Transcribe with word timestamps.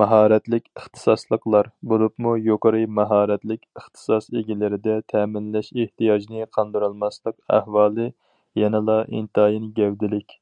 ماھارەتلىك 0.00 0.64
ئىختىساسلىقلار، 0.80 1.70
بولۇپمۇ 1.92 2.34
يۇقىرى 2.48 2.82
ماھارەتلىك 2.98 3.64
ئىختىساس 3.80 4.28
ئىگىلىرىدە 4.40 4.98
تەمىنلەش 5.14 5.72
ئېھتىياجنى 5.78 6.50
قاندۇرالماسلىق 6.58 7.40
ئەھۋالى 7.58 8.10
يەنىلا 8.64 8.98
ئىنتايىن 9.06 9.72
گەۋدىلىك. 9.80 10.38